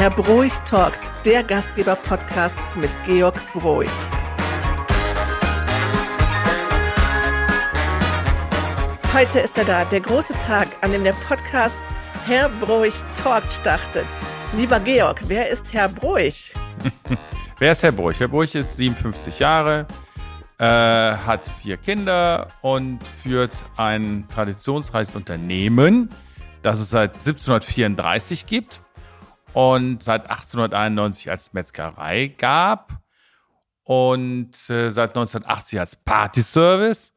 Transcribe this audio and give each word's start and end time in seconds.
Herr 0.00 0.08
Broich 0.08 0.54
talkt, 0.60 1.12
der 1.26 1.44
Gastgeber-Podcast 1.44 2.56
mit 2.74 2.88
Georg 3.04 3.34
Broich. 3.52 3.90
Heute 9.12 9.40
ist 9.40 9.58
er 9.58 9.66
da, 9.66 9.84
der 9.84 10.00
große 10.00 10.32
Tag, 10.46 10.68
an 10.80 10.92
dem 10.92 11.04
der 11.04 11.12
Podcast 11.12 11.76
Herr 12.24 12.48
Broich 12.48 12.94
talkt 13.14 13.52
startet. 13.52 14.06
Lieber 14.56 14.80
Georg, 14.80 15.20
wer 15.26 15.50
ist 15.50 15.70
Herr 15.74 15.90
Broich? 15.90 16.54
wer 17.58 17.72
ist 17.72 17.82
Herr 17.82 17.92
Broich? 17.92 18.20
Herr 18.20 18.28
Broich 18.28 18.54
ist 18.54 18.78
57 18.78 19.38
Jahre, 19.38 19.86
äh, 20.56 20.64
hat 20.64 21.46
vier 21.60 21.76
Kinder 21.76 22.48
und 22.62 23.00
führt 23.22 23.52
ein 23.76 24.26
traditionsreiches 24.30 25.14
Unternehmen, 25.14 26.08
das 26.62 26.80
es 26.80 26.88
seit 26.88 27.16
1734 27.16 28.46
gibt 28.46 28.80
und 29.52 30.02
seit 30.02 30.30
1891 30.30 31.30
als 31.30 31.52
Metzgerei 31.52 32.28
gab 32.28 33.00
und 33.84 34.70
äh, 34.70 34.90
seit 34.90 35.10
1980 35.10 35.80
als 35.80 35.96
Partyservice. 35.96 37.12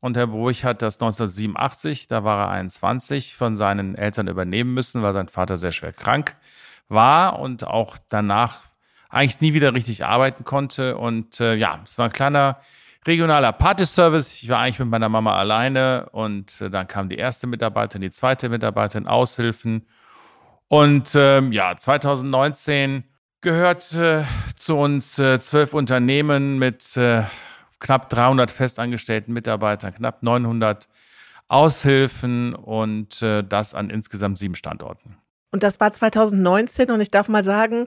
Und 0.00 0.16
Herr 0.16 0.26
Bruch 0.26 0.64
hat 0.64 0.82
das 0.82 0.96
1987, 0.96 2.08
da 2.08 2.24
war 2.24 2.46
er 2.46 2.50
21, 2.50 3.36
von 3.36 3.56
seinen 3.56 3.94
Eltern 3.94 4.28
übernehmen 4.28 4.74
müssen, 4.74 5.02
weil 5.02 5.14
sein 5.14 5.28
Vater 5.28 5.56
sehr 5.56 5.72
schwer 5.72 5.92
krank 5.92 6.36
war 6.88 7.38
und 7.38 7.66
auch 7.66 7.96
danach 8.10 8.60
eigentlich 9.08 9.40
nie 9.40 9.54
wieder 9.54 9.72
richtig 9.72 10.04
arbeiten 10.04 10.44
konnte. 10.44 10.98
Und 10.98 11.40
äh, 11.40 11.54
ja, 11.54 11.80
es 11.86 11.96
war 11.98 12.06
ein 12.06 12.12
kleiner 12.12 12.58
regionaler 13.06 13.52
Partyservice. 13.52 14.42
Ich 14.42 14.48
war 14.48 14.58
eigentlich 14.58 14.78
mit 14.78 14.88
meiner 14.88 15.08
Mama 15.08 15.36
alleine 15.36 16.08
und 16.12 16.60
äh, 16.60 16.68
dann 16.68 16.88
kam 16.88 17.08
die 17.08 17.16
erste 17.16 17.46
Mitarbeiterin, 17.46 18.02
die 18.02 18.10
zweite 18.10 18.48
Mitarbeiterin, 18.48 19.06
Aushilfen. 19.06 19.86
Und 20.74 21.12
ähm, 21.14 21.52
ja, 21.52 21.76
2019 21.76 23.04
gehört 23.40 23.92
äh, 23.92 24.24
zu 24.56 24.76
uns 24.76 25.20
äh, 25.20 25.38
zwölf 25.38 25.72
Unternehmen 25.72 26.58
mit 26.58 26.96
äh, 26.96 27.22
knapp 27.78 28.10
300 28.10 28.50
festangestellten 28.50 29.32
Mitarbeitern, 29.32 29.94
knapp 29.94 30.24
900 30.24 30.88
Aushilfen 31.46 32.56
und 32.56 33.22
äh, 33.22 33.44
das 33.44 33.72
an 33.72 33.88
insgesamt 33.88 34.36
sieben 34.38 34.56
Standorten. 34.56 35.16
Und 35.52 35.62
das 35.62 35.78
war 35.78 35.92
2019 35.92 36.90
und 36.90 37.00
ich 37.00 37.12
darf 37.12 37.28
mal 37.28 37.44
sagen, 37.44 37.86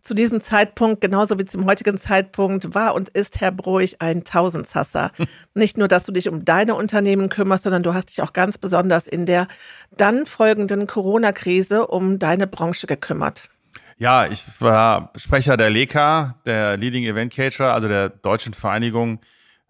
zu 0.00 0.14
diesem 0.14 0.40
Zeitpunkt, 0.40 1.00
genauso 1.00 1.38
wie 1.38 1.44
zum 1.44 1.66
heutigen 1.66 1.98
Zeitpunkt, 1.98 2.74
war 2.74 2.94
und 2.94 3.08
ist 3.10 3.40
Herr 3.40 3.52
Broich 3.52 4.00
ein 4.00 4.24
Tausendsasser. 4.24 5.12
Nicht 5.54 5.78
nur, 5.78 5.88
dass 5.88 6.04
du 6.04 6.12
dich 6.12 6.28
um 6.28 6.44
deine 6.44 6.74
Unternehmen 6.74 7.28
kümmerst, 7.28 7.64
sondern 7.64 7.82
du 7.82 7.94
hast 7.94 8.10
dich 8.10 8.22
auch 8.22 8.32
ganz 8.32 8.58
besonders 8.58 9.06
in 9.06 9.26
der 9.26 9.48
dann 9.96 10.26
folgenden 10.26 10.86
Corona-Krise 10.86 11.86
um 11.86 12.18
deine 12.18 12.46
Branche 12.46 12.86
gekümmert. 12.86 13.48
Ja, 13.98 14.26
ich 14.26 14.44
war 14.60 15.12
Sprecher 15.16 15.58
der 15.58 15.68
LECA, 15.68 16.36
der 16.46 16.78
Leading 16.78 17.04
Event 17.04 17.34
Caterer, 17.34 17.74
also 17.74 17.86
der 17.86 18.08
deutschen 18.08 18.54
Vereinigung 18.54 19.20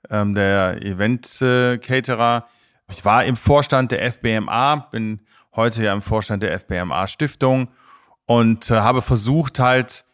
ähm, 0.08 0.34
der 0.34 0.80
Event 0.82 1.42
äh, 1.42 1.78
Caterer. 1.78 2.46
Ich 2.90 3.04
war 3.04 3.24
im 3.24 3.36
Vorstand 3.36 3.90
der 3.90 4.10
FBMA, 4.12 4.88
bin 4.92 5.20
heute 5.54 5.82
ja 5.82 5.92
im 5.92 6.02
Vorstand 6.02 6.42
der 6.42 6.58
FBMA 6.58 7.06
Stiftung 7.08 7.68
und 8.26 8.70
äh, 8.70 8.74
habe 8.74 9.02
versucht 9.02 9.58
halt 9.58 10.04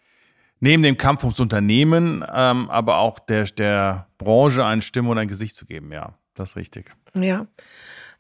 neben 0.60 0.82
dem 0.82 0.96
Kampf 0.96 1.22
ums 1.24 1.40
Unternehmen, 1.40 2.24
ähm, 2.32 2.70
aber 2.70 2.98
auch 2.98 3.18
der, 3.18 3.44
der 3.44 4.06
Branche 4.18 4.64
eine 4.64 4.82
Stimme 4.82 5.10
und 5.10 5.18
ein 5.18 5.28
Gesicht 5.28 5.54
zu 5.56 5.66
geben. 5.66 5.92
Ja, 5.92 6.14
das 6.34 6.50
ist 6.50 6.56
richtig. 6.56 6.90
Ja. 7.14 7.46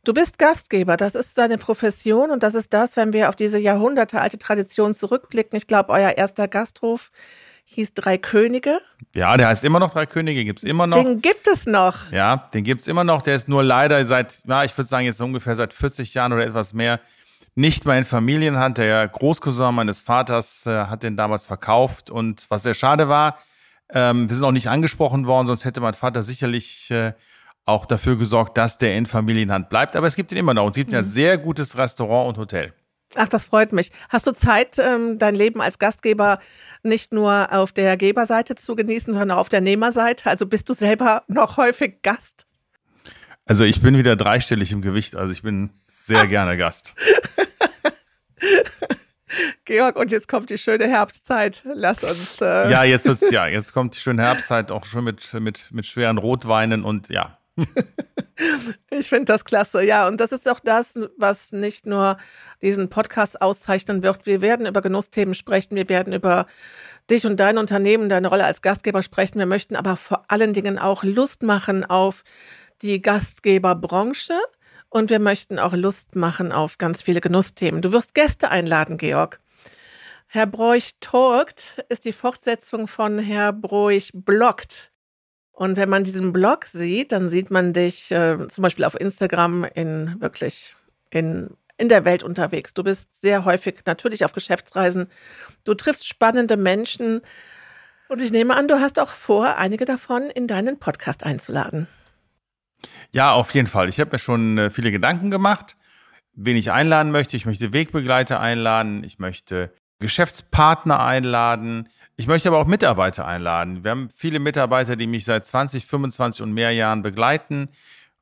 Du 0.04 0.14
bist 0.14 0.38
Gastgeber, 0.38 0.96
das 0.96 1.16
ist 1.16 1.36
deine 1.36 1.58
Profession 1.58 2.30
und 2.30 2.44
das 2.44 2.54
ist 2.54 2.72
das, 2.72 2.96
wenn 2.96 3.12
wir 3.12 3.28
auf 3.28 3.34
diese 3.34 3.58
jahrhundertealte 3.58 4.38
Tradition 4.38 4.94
zurückblicken. 4.94 5.56
Ich 5.56 5.66
glaube, 5.66 5.90
euer 5.92 6.10
erster 6.10 6.46
Gasthof 6.46 7.10
hieß 7.64 7.94
Drei 7.94 8.16
Könige. 8.16 8.80
Ja, 9.16 9.36
der 9.36 9.48
heißt 9.48 9.64
immer 9.64 9.80
noch 9.80 9.92
Drei 9.92 10.06
Könige, 10.06 10.44
gibt 10.44 10.60
es 10.60 10.64
immer 10.64 10.86
noch. 10.86 11.02
Den 11.02 11.20
gibt 11.20 11.48
es 11.48 11.66
noch. 11.66 12.12
Ja, 12.12 12.48
den 12.54 12.62
gibt 12.62 12.82
es 12.82 12.86
immer 12.86 13.02
noch. 13.02 13.22
Der 13.22 13.34
ist 13.34 13.48
nur 13.48 13.64
leider 13.64 14.04
seit, 14.04 14.42
ja, 14.46 14.62
ich 14.62 14.76
würde 14.78 14.88
sagen, 14.88 15.06
jetzt 15.06 15.20
ungefähr 15.20 15.56
seit 15.56 15.74
40 15.74 16.14
Jahren 16.14 16.32
oder 16.32 16.46
etwas 16.46 16.72
mehr 16.72 17.00
nicht 17.56 17.84
mehr 17.84 17.98
in 17.98 18.04
Familienhand. 18.04 18.78
Der 18.78 19.08
Großcousin 19.08 19.74
meines 19.74 20.02
Vaters 20.02 20.64
äh, 20.66 20.84
hat 20.84 21.02
den 21.02 21.16
damals 21.16 21.44
verkauft 21.44 22.10
und 22.10 22.46
was 22.48 22.62
sehr 22.62 22.74
schade 22.74 23.08
war, 23.08 23.38
ähm, 23.88 24.28
wir 24.28 24.36
sind 24.36 24.44
auch 24.44 24.52
nicht 24.52 24.68
angesprochen 24.68 25.26
worden, 25.26 25.46
sonst 25.46 25.64
hätte 25.64 25.80
mein 25.80 25.94
Vater 25.94 26.22
sicherlich 26.22 26.90
äh, 26.90 27.12
auch 27.64 27.86
dafür 27.86 28.16
gesorgt, 28.16 28.56
dass 28.58 28.78
der 28.78 28.96
in 28.96 29.06
Familienhand 29.06 29.68
bleibt. 29.68 29.96
Aber 29.96 30.06
es 30.06 30.16
gibt 30.16 30.32
ihn 30.32 30.38
immer 30.38 30.54
noch 30.54 30.64
und 30.64 30.70
es 30.70 30.76
gibt 30.76 30.90
mhm. 30.90 30.98
ein 30.98 31.04
sehr 31.04 31.38
gutes 31.38 31.76
Restaurant 31.76 32.28
und 32.28 32.38
Hotel. 32.38 32.72
Ach, 33.14 33.28
das 33.28 33.46
freut 33.46 33.72
mich. 33.72 33.92
Hast 34.08 34.26
du 34.26 34.32
Zeit, 34.32 34.78
ähm, 34.78 35.18
dein 35.18 35.34
Leben 35.34 35.60
als 35.60 35.78
Gastgeber 35.78 36.40
nicht 36.82 37.12
nur 37.12 37.52
auf 37.52 37.72
der 37.72 37.96
Geberseite 37.96 38.56
zu 38.56 38.74
genießen, 38.76 39.12
sondern 39.12 39.36
auch 39.36 39.42
auf 39.42 39.48
der 39.48 39.60
Nehmerseite? 39.60 40.28
Also 40.28 40.46
bist 40.46 40.68
du 40.68 40.74
selber 40.74 41.22
noch 41.28 41.56
häufig 41.56 42.02
Gast? 42.02 42.46
Also 43.44 43.64
ich 43.64 43.80
bin 43.80 43.96
wieder 43.96 44.16
dreistellig 44.16 44.72
im 44.72 44.82
Gewicht. 44.82 45.14
Also 45.14 45.32
ich 45.32 45.42
bin 45.42 45.70
sehr 46.02 46.26
gerne 46.26 46.56
Gast. 46.56 46.94
Georg, 49.64 49.96
und 49.96 50.12
jetzt 50.12 50.28
kommt 50.28 50.50
die 50.50 50.58
schöne 50.58 50.86
Herbstzeit. 50.86 51.62
Lass 51.64 52.04
uns. 52.04 52.40
Äh 52.40 52.70
ja, 52.70 52.84
jetzt 52.84 53.06
wird's, 53.06 53.28
ja, 53.30 53.46
jetzt 53.46 53.72
kommt 53.72 53.94
die 53.96 53.98
schöne 53.98 54.22
Herbstzeit 54.22 54.70
auch 54.70 54.84
schon 54.84 55.04
mit, 55.04 55.32
mit, 55.34 55.72
mit 55.72 55.86
schweren 55.86 56.18
Rotweinen 56.18 56.84
und 56.84 57.08
ja. 57.08 57.38
ich 58.90 59.08
finde 59.08 59.26
das 59.26 59.44
klasse, 59.44 59.82
ja. 59.82 60.06
Und 60.06 60.20
das 60.20 60.32
ist 60.32 60.48
auch 60.48 60.60
das, 60.60 60.98
was 61.16 61.52
nicht 61.52 61.86
nur 61.86 62.18
diesen 62.62 62.88
Podcast 62.88 63.40
auszeichnen 63.40 64.02
wird. 64.02 64.26
Wir 64.26 64.40
werden 64.40 64.66
über 64.66 64.82
Genussthemen 64.82 65.34
sprechen. 65.34 65.74
Wir 65.74 65.88
werden 65.88 66.12
über 66.12 66.46
dich 67.10 67.26
und 67.26 67.38
dein 67.38 67.58
Unternehmen, 67.58 68.08
deine 68.08 68.28
Rolle 68.28 68.44
als 68.44 68.62
Gastgeber 68.62 69.02
sprechen. 69.02 69.38
Wir 69.38 69.46
möchten 69.46 69.76
aber 69.76 69.96
vor 69.96 70.24
allen 70.28 70.52
Dingen 70.52 70.78
auch 70.78 71.02
Lust 71.02 71.42
machen 71.42 71.84
auf 71.84 72.24
die 72.82 73.00
Gastgeberbranche 73.00 74.34
und 74.96 75.10
wir 75.10 75.18
möchten 75.18 75.58
auch 75.58 75.74
Lust 75.74 76.16
machen 76.16 76.52
auf 76.52 76.78
ganz 76.78 77.02
viele 77.02 77.20
Genussthemen. 77.20 77.82
Du 77.82 77.92
wirst 77.92 78.14
Gäste 78.14 78.50
einladen, 78.50 78.96
Georg. 78.96 79.40
Herr 80.26 80.46
Broich 80.46 80.92
talkt 81.00 81.84
ist 81.90 82.06
die 82.06 82.14
Fortsetzung 82.14 82.88
von 82.88 83.18
Herr 83.18 83.52
Broich 83.52 84.10
bloggt. 84.14 84.92
Und 85.52 85.76
wenn 85.76 85.90
man 85.90 86.02
diesen 86.02 86.32
Blog 86.32 86.64
sieht, 86.64 87.12
dann 87.12 87.28
sieht 87.28 87.50
man 87.50 87.74
dich 87.74 88.10
äh, 88.10 88.48
zum 88.48 88.62
Beispiel 88.62 88.86
auf 88.86 88.98
Instagram 88.98 89.64
in 89.74 90.18
wirklich 90.18 90.74
in, 91.10 91.50
in 91.76 91.90
der 91.90 92.06
Welt 92.06 92.22
unterwegs. 92.22 92.72
Du 92.72 92.82
bist 92.82 93.20
sehr 93.20 93.44
häufig 93.44 93.80
natürlich 93.84 94.24
auf 94.24 94.32
Geschäftsreisen. 94.32 95.08
Du 95.64 95.74
triffst 95.74 96.06
spannende 96.06 96.56
Menschen. 96.56 97.20
Und 98.08 98.22
ich 98.22 98.32
nehme 98.32 98.56
an, 98.56 98.66
du 98.66 98.80
hast 98.80 98.98
auch 98.98 99.10
vor, 99.10 99.56
einige 99.56 99.84
davon 99.84 100.30
in 100.30 100.46
deinen 100.46 100.78
Podcast 100.78 101.22
einzuladen. 101.22 101.86
Ja, 103.12 103.32
auf 103.32 103.54
jeden 103.54 103.66
Fall. 103.66 103.88
Ich 103.88 104.00
habe 104.00 104.10
mir 104.12 104.18
schon 104.18 104.58
äh, 104.58 104.70
viele 104.70 104.90
Gedanken 104.90 105.30
gemacht, 105.30 105.76
wen 106.34 106.56
ich 106.56 106.72
einladen 106.72 107.12
möchte. 107.12 107.36
Ich 107.36 107.46
möchte 107.46 107.72
Wegbegleiter 107.72 108.40
einladen, 108.40 109.02
ich 109.04 109.18
möchte 109.18 109.72
Geschäftspartner 109.98 111.02
einladen, 111.02 111.88
ich 112.16 112.26
möchte 112.26 112.48
aber 112.48 112.58
auch 112.58 112.66
Mitarbeiter 112.66 113.26
einladen. 113.26 113.84
Wir 113.84 113.90
haben 113.90 114.08
viele 114.14 114.38
Mitarbeiter, 114.38 114.96
die 114.96 115.06
mich 115.06 115.24
seit 115.24 115.46
20, 115.46 115.86
25 115.86 116.42
und 116.42 116.52
mehr 116.52 116.72
Jahren 116.72 117.02
begleiten. 117.02 117.68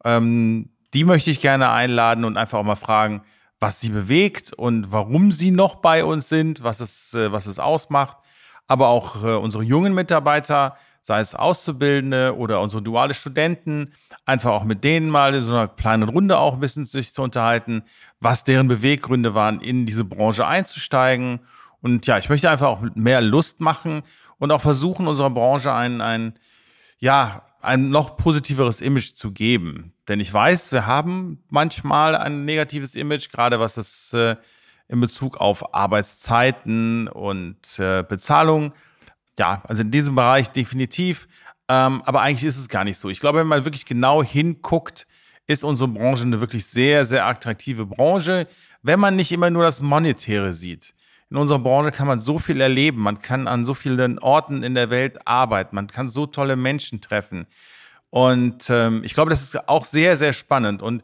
Ähm, 0.04 0.70
die 0.94 1.04
möchte 1.04 1.30
ich 1.30 1.40
gerne 1.40 1.70
einladen 1.70 2.24
und 2.24 2.36
einfach 2.36 2.58
auch 2.58 2.64
mal 2.64 2.76
fragen, 2.76 3.22
was 3.60 3.80
sie 3.80 3.88
bewegt 3.88 4.52
und 4.52 4.92
warum 4.92 5.32
sie 5.32 5.50
noch 5.50 5.76
bei 5.76 6.04
uns 6.04 6.28
sind, 6.28 6.62
was 6.62 6.80
es, 6.80 7.14
äh, 7.14 7.32
was 7.32 7.46
es 7.46 7.58
ausmacht. 7.58 8.18
Aber 8.66 8.88
auch 8.88 9.24
äh, 9.24 9.34
unsere 9.34 9.64
jungen 9.64 9.94
Mitarbeiter 9.94 10.76
sei 11.04 11.20
es 11.20 11.34
Auszubildende 11.34 12.34
oder 12.34 12.62
unsere 12.62 12.82
duale 12.82 13.12
Studenten, 13.12 13.92
einfach 14.24 14.52
auch 14.52 14.64
mit 14.64 14.84
denen 14.84 15.10
mal 15.10 15.34
in 15.34 15.42
so 15.42 15.52
einer 15.52 15.68
kleinen 15.68 16.08
Runde 16.08 16.38
auch 16.38 16.54
ein 16.54 16.60
bisschen 16.60 16.86
sich 16.86 17.12
zu 17.12 17.20
unterhalten, 17.20 17.82
was 18.20 18.44
deren 18.44 18.68
Beweggründe 18.68 19.34
waren, 19.34 19.60
in 19.60 19.84
diese 19.84 20.06
Branche 20.06 20.46
einzusteigen. 20.46 21.40
Und 21.82 22.06
ja, 22.06 22.16
ich 22.16 22.30
möchte 22.30 22.50
einfach 22.50 22.68
auch 22.68 22.80
mehr 22.94 23.20
Lust 23.20 23.60
machen 23.60 24.02
und 24.38 24.50
auch 24.50 24.62
versuchen, 24.62 25.06
unserer 25.06 25.28
Branche 25.28 25.74
ein, 25.74 26.00
ein, 26.00 26.38
ja, 27.00 27.42
ein 27.60 27.90
noch 27.90 28.16
positiveres 28.16 28.80
Image 28.80 29.12
zu 29.12 29.30
geben. 29.32 29.92
Denn 30.08 30.20
ich 30.20 30.32
weiß, 30.32 30.72
wir 30.72 30.86
haben 30.86 31.44
manchmal 31.50 32.16
ein 32.16 32.46
negatives 32.46 32.94
Image, 32.94 33.28
gerade 33.30 33.60
was 33.60 33.74
das 33.74 34.14
äh, 34.14 34.36
in 34.88 35.02
Bezug 35.02 35.36
auf 35.36 35.74
Arbeitszeiten 35.74 37.08
und 37.08 37.78
äh, 37.78 38.02
Bezahlung 38.08 38.72
ja, 39.38 39.62
also 39.66 39.82
in 39.82 39.90
diesem 39.90 40.14
Bereich 40.14 40.50
definitiv. 40.50 41.28
Ähm, 41.68 42.02
aber 42.04 42.20
eigentlich 42.20 42.44
ist 42.44 42.58
es 42.58 42.68
gar 42.68 42.84
nicht 42.84 42.98
so. 42.98 43.08
Ich 43.08 43.20
glaube, 43.20 43.38
wenn 43.40 43.46
man 43.46 43.64
wirklich 43.64 43.86
genau 43.86 44.22
hinguckt, 44.22 45.06
ist 45.46 45.64
unsere 45.64 45.88
Branche 45.88 46.22
eine 46.22 46.40
wirklich 46.40 46.66
sehr, 46.66 47.04
sehr 47.04 47.26
attraktive 47.26 47.86
Branche, 47.86 48.46
wenn 48.82 49.00
man 49.00 49.16
nicht 49.16 49.32
immer 49.32 49.50
nur 49.50 49.62
das 49.62 49.80
Monetäre 49.80 50.54
sieht. 50.54 50.94
In 51.30 51.36
unserer 51.36 51.58
Branche 51.58 51.90
kann 51.90 52.06
man 52.06 52.20
so 52.20 52.38
viel 52.38 52.60
erleben, 52.60 53.00
man 53.00 53.18
kann 53.18 53.48
an 53.48 53.64
so 53.64 53.74
vielen 53.74 54.18
Orten 54.18 54.62
in 54.62 54.74
der 54.74 54.90
Welt 54.90 55.26
arbeiten, 55.26 55.74
man 55.74 55.88
kann 55.88 56.08
so 56.08 56.26
tolle 56.26 56.56
Menschen 56.56 57.00
treffen. 57.00 57.46
Und 58.10 58.70
ähm, 58.70 59.02
ich 59.04 59.14
glaube, 59.14 59.30
das 59.30 59.42
ist 59.42 59.68
auch 59.68 59.84
sehr, 59.84 60.16
sehr 60.16 60.32
spannend. 60.32 60.82
Und 60.82 61.02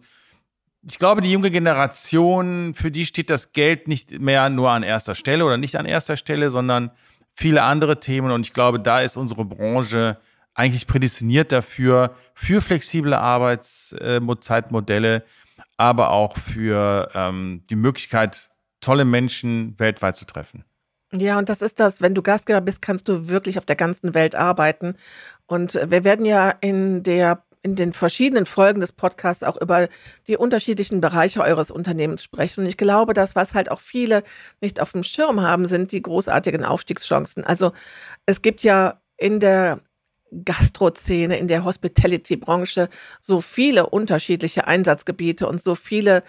ich 0.83 0.99
glaube, 0.99 1.21
die 1.21 1.33
junge 1.33 1.51
Generation, 1.51 2.75
für 2.75 2.91
die 2.91 3.05
steht 3.05 3.29
das 3.29 3.53
Geld 3.53 3.89
nicht 3.89 4.21
mehr 4.21 4.49
nur 4.49 4.71
an 4.71 4.83
erster 4.83 5.15
Stelle 5.15 5.45
oder 5.45 5.57
nicht 5.57 5.77
an 5.77 5.87
erster 5.87 6.17
Stelle, 6.17 6.51
sondern 6.51 6.91
viele 7.35 7.63
andere 7.63 8.01
Themen. 8.01 8.31
Und 8.31 8.47
ich 8.47 8.53
glaube, 8.53 8.81
da 8.81 9.01
ist 9.01 9.17
unsere 9.17 9.45
Branche 9.45 10.19
eigentlich 10.55 10.87
prädestiniert 10.87 11.53
dafür, 11.53 12.15
für 12.35 12.61
flexible 12.61 13.15
Arbeitszeitmodelle, 13.15 15.25
aber 15.77 16.11
auch 16.11 16.37
für 16.37 17.09
ähm, 17.15 17.65
die 17.71 17.77
Möglichkeit, 17.77 18.51
tolle 18.81 19.05
Menschen 19.05 19.79
weltweit 19.79 20.17
zu 20.17 20.25
treffen. 20.25 20.65
Ja, 21.13 21.39
und 21.39 21.49
das 21.49 21.61
ist 21.61 21.81
das, 21.81 22.01
wenn 22.01 22.15
du 22.15 22.23
Gastgeber 22.23 22.61
bist, 22.61 22.83
kannst 22.83 23.09
du 23.09 23.29
wirklich 23.29 23.59
auf 23.59 23.67
der 23.67 23.77
ganzen 23.77 24.15
Welt 24.15 24.37
arbeiten. 24.37 24.95
Und 25.47 25.75
wir 25.75 26.05
werden 26.05 26.25
ja 26.25 26.51
in 26.61 27.03
der 27.03 27.43
in 27.63 27.77
den 27.77 27.93
verschiedenen 27.93 28.47
Folgen 28.47 28.81
des 28.81 28.93
Podcasts 28.93 29.45
auch 29.45 29.61
über 29.61 29.89
die 30.27 30.37
unterschiedlichen 30.37 31.01
Bereiche 31.01 31.43
eures 31.43 31.71
Unternehmens 31.71 32.23
sprechen. 32.23 32.61
Und 32.61 32.67
ich 32.67 32.77
glaube, 32.77 33.13
das, 33.13 33.35
was 33.35 33.55
halt 33.55 33.71
auch 33.71 33.81
viele 33.81 34.23
nicht 34.61 34.81
auf 34.81 34.93
dem 34.93 35.03
Schirm 35.03 35.43
haben, 35.43 35.67
sind 35.67 35.93
die 35.93 36.03
großartigen 36.03 36.65
Aufstiegschancen. 36.65 37.45
Also 37.45 37.73
es 38.27 38.43
gibt 38.43 38.63
ja 38.63 39.01
in 39.19 39.41
der 39.41 39.81
Gastrozene, 40.45 41.39
in 41.39 41.49
der 41.49 41.65
Hospitality-Branche 41.65 42.89
so 43.21 43.41
viele 43.41 43.87
unterschiedliche 43.87 44.67
Einsatzgebiete 44.67 45.47
und 45.47 45.63
so 45.63 45.75
viele 45.75 46.23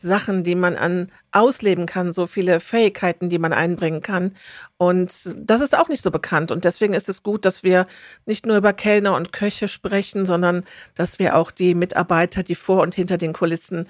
Sachen, 0.00 0.44
die 0.44 0.54
man 0.54 0.76
an 0.76 1.08
ausleben 1.32 1.86
kann, 1.86 2.12
so 2.12 2.28
viele 2.28 2.60
Fähigkeiten, 2.60 3.28
die 3.28 3.38
man 3.38 3.52
einbringen 3.52 4.00
kann. 4.00 4.32
Und 4.76 5.34
das 5.36 5.60
ist 5.60 5.76
auch 5.76 5.88
nicht 5.88 6.02
so 6.02 6.12
bekannt. 6.12 6.52
Und 6.52 6.64
deswegen 6.64 6.94
ist 6.94 7.08
es 7.08 7.24
gut, 7.24 7.44
dass 7.44 7.64
wir 7.64 7.86
nicht 8.24 8.46
nur 8.46 8.56
über 8.56 8.72
Kellner 8.72 9.16
und 9.16 9.32
Köche 9.32 9.66
sprechen, 9.66 10.24
sondern 10.24 10.64
dass 10.94 11.18
wir 11.18 11.36
auch 11.36 11.50
die 11.50 11.74
Mitarbeiter, 11.74 12.44
die 12.44 12.54
vor 12.54 12.82
und 12.82 12.94
hinter 12.94 13.18
den 13.18 13.32
Kulissen 13.32 13.88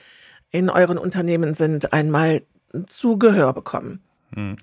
in 0.50 0.70
euren 0.70 0.96
Unternehmen 0.96 1.52
sind, 1.52 1.92
einmal 1.92 2.42
zu 2.86 3.18
Gehör 3.18 3.52
bekommen. 3.52 4.02
Hm. 4.34 4.56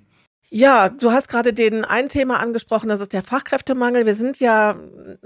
Ja, 0.50 0.90
du 0.90 1.12
hast 1.12 1.28
gerade 1.28 1.54
den 1.54 1.84
ein 1.84 2.08
Thema 2.08 2.40
angesprochen, 2.40 2.88
das 2.88 3.02
ist 3.02 3.14
der 3.14 3.24
Fachkräftemangel. 3.24 4.06
Wir 4.06 4.14
sind 4.14 4.40
ja 4.40 4.76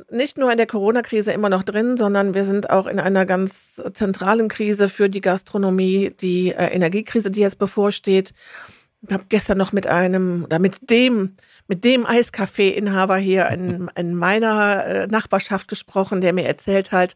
nicht 0.09 0.37
nur 0.37 0.51
in 0.51 0.57
der 0.57 0.65
Corona-Krise 0.65 1.33
immer 1.33 1.49
noch 1.49 1.63
drin, 1.63 1.97
sondern 1.97 2.33
wir 2.33 2.45
sind 2.45 2.69
auch 2.69 2.87
in 2.87 2.99
einer 2.99 3.25
ganz 3.25 3.81
zentralen 3.93 4.47
Krise 4.47 4.87
für 4.89 5.09
die 5.09 5.21
Gastronomie, 5.21 6.15
die 6.21 6.49
äh, 6.49 6.67
Energiekrise, 6.73 7.31
die 7.31 7.41
jetzt 7.41 7.59
bevorsteht. 7.59 8.33
Ich 9.01 9.13
habe 9.13 9.25
gestern 9.29 9.57
noch 9.57 9.71
mit 9.71 9.87
einem 9.87 10.45
oder 10.45 10.59
mit 10.59 10.89
dem 10.89 11.35
mit 11.67 11.85
dem 11.85 12.05
Eiskaffee-Inhaber 12.05 13.17
hier 13.17 13.47
in, 13.49 13.91
in 13.95 14.15
meiner 14.15 14.85
äh, 14.85 15.07
Nachbarschaft 15.07 15.67
gesprochen, 15.67 16.21
der 16.21 16.33
mir 16.33 16.47
erzählt 16.47 16.91
hat, 16.91 17.15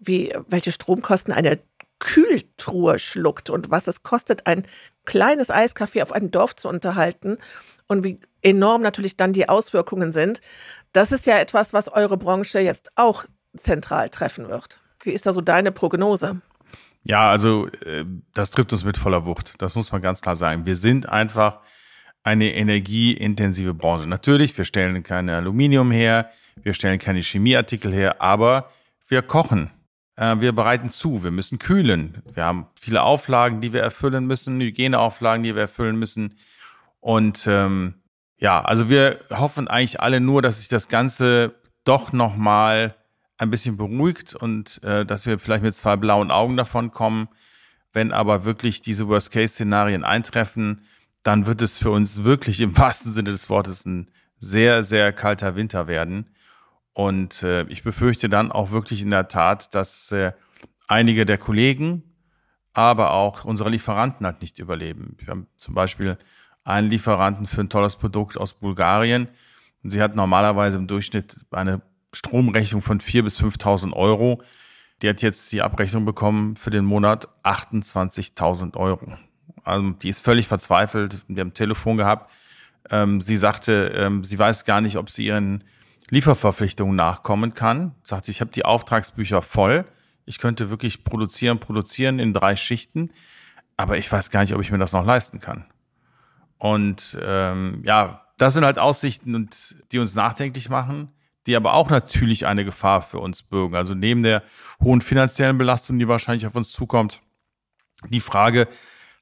wie 0.00 0.32
welche 0.48 0.70
Stromkosten 0.70 1.34
eine 1.34 1.58
Kühltruhe 1.98 2.98
schluckt 2.98 3.50
und 3.50 3.70
was 3.70 3.86
es 3.86 4.02
kostet, 4.02 4.46
ein 4.46 4.64
kleines 5.04 5.50
Eiskaffee 5.50 6.02
auf 6.02 6.12
einem 6.12 6.30
Dorf 6.30 6.54
zu 6.54 6.68
unterhalten 6.68 7.38
und 7.86 8.04
wie 8.04 8.20
enorm 8.42 8.82
natürlich 8.82 9.16
dann 9.16 9.32
die 9.32 9.48
Auswirkungen 9.48 10.12
sind. 10.12 10.40
Das 10.92 11.12
ist 11.12 11.26
ja 11.26 11.38
etwas, 11.38 11.72
was 11.72 11.88
eure 11.88 12.16
Branche 12.16 12.60
jetzt 12.60 12.90
auch 12.96 13.24
zentral 13.56 14.10
treffen 14.10 14.48
wird. 14.48 14.80
Wie 15.02 15.10
ist 15.10 15.26
da 15.26 15.32
so 15.32 15.40
deine 15.40 15.72
Prognose? 15.72 16.40
Ja, 17.02 17.30
also 17.30 17.68
äh, 17.84 18.04
das 18.34 18.50
trifft 18.50 18.72
uns 18.72 18.84
mit 18.84 18.98
voller 18.98 19.24
Wucht. 19.24 19.54
Das 19.58 19.74
muss 19.74 19.92
man 19.92 20.02
ganz 20.02 20.20
klar 20.20 20.36
sagen. 20.36 20.66
Wir 20.66 20.76
sind 20.76 21.08
einfach 21.08 21.60
eine 22.22 22.54
energieintensive 22.54 23.74
Branche. 23.74 24.06
Natürlich, 24.06 24.56
wir 24.58 24.64
stellen 24.64 25.02
keine 25.02 25.36
Aluminium 25.36 25.90
her, 25.90 26.30
wir 26.62 26.74
stellen 26.74 26.98
keine 26.98 27.20
Chemieartikel 27.20 27.92
her, 27.92 28.20
aber 28.20 28.70
wir 29.08 29.22
kochen. 29.22 29.70
Äh, 30.18 30.40
wir 30.40 30.52
bereiten 30.52 30.90
zu, 30.90 31.22
wir 31.22 31.30
müssen 31.30 31.58
kühlen. 31.58 32.22
Wir 32.34 32.44
haben 32.44 32.66
viele 32.78 33.02
Auflagen, 33.02 33.60
die 33.60 33.72
wir 33.72 33.82
erfüllen 33.82 34.26
müssen, 34.26 34.60
Hygieneauflagen, 34.60 35.44
die 35.44 35.54
wir 35.54 35.62
erfüllen 35.62 35.96
müssen. 35.96 36.34
Und 37.00 37.46
ähm, 37.46 37.94
ja, 38.36 38.60
also 38.60 38.88
wir 38.88 39.20
hoffen 39.30 39.68
eigentlich 39.68 40.00
alle 40.00 40.20
nur, 40.20 40.42
dass 40.42 40.58
sich 40.58 40.68
das 40.68 40.88
Ganze 40.88 41.54
doch 41.84 42.12
nochmal 42.12 42.96
ein 43.38 43.50
bisschen 43.50 43.76
beruhigt 43.76 44.34
und 44.34 44.82
äh, 44.82 45.06
dass 45.06 45.24
wir 45.24 45.38
vielleicht 45.38 45.62
mit 45.62 45.76
zwei 45.76 45.96
blauen 45.96 46.32
Augen 46.32 46.56
davon 46.56 46.90
kommen. 46.90 47.28
Wenn 47.92 48.12
aber 48.12 48.44
wirklich 48.44 48.80
diese 48.80 49.06
Worst-Case-Szenarien 49.06 50.04
eintreffen, 50.04 50.82
dann 51.22 51.46
wird 51.46 51.62
es 51.62 51.78
für 51.78 51.90
uns 51.90 52.24
wirklich 52.24 52.60
im 52.60 52.76
wahrsten 52.76 53.12
Sinne 53.12 53.30
des 53.30 53.48
Wortes 53.48 53.86
ein 53.86 54.10
sehr, 54.40 54.82
sehr 54.82 55.12
kalter 55.12 55.54
Winter 55.54 55.86
werden. 55.86 56.26
Und 56.98 57.44
äh, 57.44 57.62
ich 57.68 57.84
befürchte 57.84 58.28
dann 58.28 58.50
auch 58.50 58.72
wirklich 58.72 59.02
in 59.02 59.12
der 59.12 59.28
Tat, 59.28 59.72
dass 59.76 60.10
äh, 60.10 60.32
einige 60.88 61.26
der 61.26 61.38
Kollegen, 61.38 62.02
aber 62.72 63.12
auch 63.12 63.44
unsere 63.44 63.70
Lieferanten 63.70 64.26
halt 64.26 64.40
nicht 64.40 64.58
überleben. 64.58 65.14
Wir 65.18 65.28
haben 65.28 65.46
zum 65.58 65.76
Beispiel 65.76 66.18
einen 66.64 66.90
Lieferanten 66.90 67.46
für 67.46 67.60
ein 67.60 67.68
tolles 67.68 67.94
Produkt 67.94 68.36
aus 68.36 68.54
Bulgarien. 68.54 69.28
Und 69.84 69.92
sie 69.92 70.02
hat 70.02 70.16
normalerweise 70.16 70.76
im 70.76 70.88
Durchschnitt 70.88 71.38
eine 71.52 71.82
Stromrechnung 72.12 72.82
von 72.82 73.00
4.000 73.00 73.22
bis 73.22 73.40
5.000 73.40 73.92
Euro. 73.92 74.42
Die 75.00 75.08
hat 75.08 75.22
jetzt 75.22 75.52
die 75.52 75.62
Abrechnung 75.62 76.04
bekommen 76.04 76.56
für 76.56 76.70
den 76.70 76.84
Monat 76.84 77.28
28.000 77.44 78.76
Euro. 78.76 79.16
Also 79.62 79.90
die 79.90 80.08
ist 80.08 80.24
völlig 80.24 80.48
verzweifelt. 80.48 81.24
Wir 81.28 81.42
haben 81.42 81.50
ein 81.50 81.54
Telefon 81.54 81.96
gehabt. 81.96 82.32
Ähm, 82.90 83.20
sie 83.20 83.36
sagte, 83.36 83.92
ähm, 83.94 84.24
sie 84.24 84.36
weiß 84.36 84.64
gar 84.64 84.80
nicht, 84.80 84.96
ob 84.96 85.10
sie 85.10 85.26
ihren 85.26 85.62
Lieferverpflichtungen 86.10 86.96
nachkommen 86.96 87.54
kann. 87.54 87.94
Sagt 88.02 88.28
ich 88.28 88.40
habe 88.40 88.50
die 88.50 88.64
Auftragsbücher 88.64 89.42
voll. 89.42 89.84
Ich 90.24 90.38
könnte 90.38 90.70
wirklich 90.70 91.04
produzieren, 91.04 91.58
produzieren 91.58 92.18
in 92.18 92.34
drei 92.34 92.56
Schichten, 92.56 93.10
aber 93.76 93.96
ich 93.96 94.10
weiß 94.10 94.30
gar 94.30 94.42
nicht, 94.42 94.54
ob 94.54 94.60
ich 94.60 94.70
mir 94.70 94.78
das 94.78 94.92
noch 94.92 95.06
leisten 95.06 95.40
kann. 95.40 95.64
Und 96.58 97.18
ähm, 97.22 97.82
ja, 97.84 98.26
das 98.36 98.54
sind 98.54 98.64
halt 98.64 98.78
Aussichten, 98.78 99.34
und 99.34 99.76
die 99.90 99.98
uns 99.98 100.14
nachdenklich 100.14 100.68
machen, 100.68 101.12
die 101.46 101.56
aber 101.56 101.72
auch 101.72 101.88
natürlich 101.88 102.46
eine 102.46 102.64
Gefahr 102.64 103.00
für 103.00 103.20
uns 103.20 103.42
bürgen. 103.42 103.74
Also 103.74 103.94
neben 103.94 104.22
der 104.22 104.42
hohen 104.82 105.00
finanziellen 105.00 105.56
Belastung, 105.56 105.98
die 105.98 106.08
wahrscheinlich 106.08 106.46
auf 106.46 106.56
uns 106.56 106.72
zukommt, 106.72 107.22
die 108.10 108.20
Frage, 108.20 108.68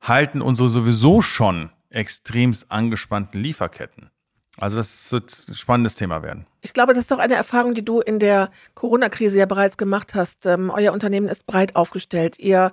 halten 0.02 0.42
unsere 0.42 0.68
sowieso 0.68 1.22
schon 1.22 1.70
extremst 1.88 2.70
angespannten 2.70 3.40
Lieferketten 3.40 4.10
also 4.58 4.76
das 4.76 5.12
wird 5.12 5.48
ein 5.48 5.54
spannendes 5.54 5.96
Thema 5.96 6.22
werden. 6.22 6.46
Ich 6.62 6.72
glaube, 6.72 6.94
das 6.94 7.02
ist 7.02 7.10
doch 7.10 7.18
eine 7.18 7.34
Erfahrung, 7.34 7.74
die 7.74 7.84
du 7.84 8.00
in 8.00 8.18
der 8.18 8.50
Corona-Krise 8.74 9.38
ja 9.38 9.46
bereits 9.46 9.76
gemacht 9.76 10.14
hast. 10.14 10.46
Ähm, 10.46 10.70
euer 10.70 10.92
Unternehmen 10.92 11.28
ist 11.28 11.46
breit 11.46 11.76
aufgestellt. 11.76 12.38
Ihr 12.38 12.72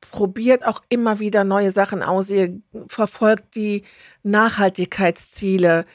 probiert 0.00 0.64
auch 0.66 0.82
immer 0.88 1.18
wieder 1.18 1.44
neue 1.44 1.70
Sachen 1.70 2.02
aus. 2.02 2.30
Ihr 2.30 2.60
verfolgt 2.86 3.54
die 3.56 3.82
Nachhaltigkeitsziele, 4.22 5.86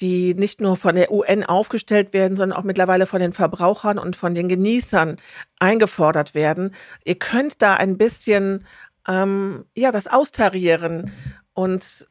die 0.00 0.34
nicht 0.34 0.60
nur 0.60 0.76
von 0.76 0.94
der 0.94 1.10
UN 1.10 1.44
aufgestellt 1.44 2.12
werden, 2.12 2.36
sondern 2.36 2.58
auch 2.58 2.64
mittlerweile 2.64 3.06
von 3.06 3.20
den 3.20 3.32
Verbrauchern 3.32 3.98
und 3.98 4.16
von 4.16 4.34
den 4.34 4.48
Genießern 4.48 5.16
eingefordert 5.58 6.34
werden. 6.34 6.74
Ihr 7.04 7.16
könnt 7.16 7.62
da 7.62 7.74
ein 7.74 7.96
bisschen 7.96 8.66
ähm, 9.08 9.64
ja 9.74 9.92
das 9.92 10.06
austarieren 10.06 11.12
und 11.52 12.08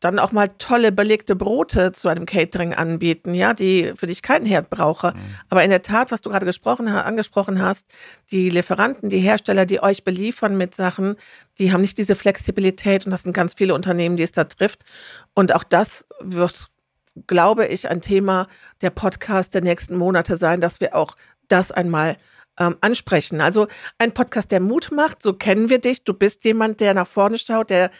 dann 0.00 0.18
auch 0.18 0.32
mal 0.32 0.48
tolle 0.58 0.92
belegte 0.92 1.36
Brote 1.36 1.92
zu 1.92 2.08
einem 2.08 2.24
Catering 2.24 2.72
anbieten, 2.72 3.34
ja, 3.34 3.52
die 3.52 3.92
für 3.94 4.06
dich 4.06 4.22
keinen 4.22 4.46
Herd 4.46 4.70
brauche. 4.70 5.12
Mhm. 5.12 5.20
Aber 5.50 5.62
in 5.62 5.70
der 5.70 5.82
Tat, 5.82 6.10
was 6.10 6.22
du 6.22 6.30
gerade 6.30 6.46
gesprochen, 6.46 6.88
angesprochen 6.88 7.62
hast, 7.62 7.86
die 8.30 8.48
Lieferanten, 8.48 9.10
die 9.10 9.18
Hersteller, 9.18 9.66
die 9.66 9.82
euch 9.82 10.02
beliefern 10.02 10.56
mit 10.56 10.74
Sachen, 10.74 11.16
die 11.58 11.72
haben 11.72 11.82
nicht 11.82 11.98
diese 11.98 12.16
Flexibilität 12.16 13.04
und 13.04 13.12
das 13.12 13.22
sind 13.22 13.34
ganz 13.34 13.54
viele 13.54 13.74
Unternehmen, 13.74 14.16
die 14.16 14.22
es 14.22 14.32
da 14.32 14.44
trifft. 14.44 14.84
Und 15.34 15.54
auch 15.54 15.64
das 15.64 16.06
wird, 16.20 16.70
glaube 17.26 17.66
ich, 17.66 17.90
ein 17.90 18.00
Thema 18.00 18.48
der 18.80 18.90
Podcast 18.90 19.54
der 19.54 19.62
nächsten 19.62 19.96
Monate 19.96 20.38
sein, 20.38 20.62
dass 20.62 20.80
wir 20.80 20.96
auch 20.96 21.16
das 21.48 21.70
einmal 21.70 22.16
ähm, 22.58 22.76
ansprechen. 22.80 23.42
Also 23.42 23.68
ein 23.98 24.12
Podcast, 24.12 24.50
der 24.50 24.60
Mut 24.60 24.90
macht, 24.92 25.22
so 25.22 25.34
kennen 25.34 25.68
wir 25.68 25.78
dich. 25.78 26.04
Du 26.04 26.14
bist 26.14 26.44
jemand, 26.44 26.80
der 26.80 26.94
nach 26.94 27.06
vorne 27.06 27.38
schaut, 27.38 27.70
der 27.70 27.90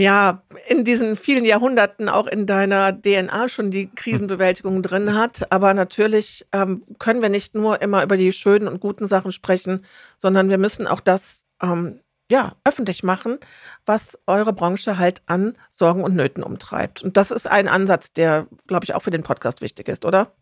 ja, 0.00 0.42
in 0.68 0.84
diesen 0.84 1.16
vielen 1.16 1.44
Jahrhunderten 1.44 2.08
auch 2.08 2.26
in 2.26 2.46
deiner 2.46 2.92
DNA 2.92 3.48
schon 3.48 3.70
die 3.70 3.88
Krisenbewältigung 3.88 4.80
drin 4.82 5.14
hat. 5.14 5.50
Aber 5.50 5.74
natürlich 5.74 6.46
ähm, 6.52 6.82
können 6.98 7.20
wir 7.20 7.28
nicht 7.28 7.54
nur 7.54 7.82
immer 7.82 8.04
über 8.04 8.16
die 8.16 8.32
schönen 8.32 8.68
und 8.68 8.80
guten 8.80 9.08
Sachen 9.08 9.32
sprechen, 9.32 9.84
sondern 10.16 10.50
wir 10.50 10.58
müssen 10.58 10.86
auch 10.86 11.00
das 11.00 11.44
ähm, 11.60 12.00
ja, 12.30 12.54
öffentlich 12.64 13.02
machen, 13.02 13.38
was 13.86 14.18
eure 14.26 14.52
Branche 14.52 14.98
halt 14.98 15.22
an 15.26 15.56
Sorgen 15.70 16.04
und 16.04 16.14
Nöten 16.14 16.42
umtreibt. 16.42 17.02
Und 17.02 17.16
das 17.16 17.30
ist 17.30 17.50
ein 17.50 17.68
Ansatz, 17.68 18.12
der, 18.12 18.46
glaube 18.66 18.84
ich, 18.84 18.94
auch 18.94 19.02
für 19.02 19.10
den 19.10 19.22
Podcast 19.22 19.62
wichtig 19.62 19.88
ist, 19.88 20.04
oder? 20.04 20.32